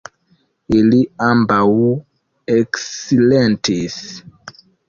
[0.77, 1.59] Ili ambaŭ
[2.57, 4.03] eksilentis.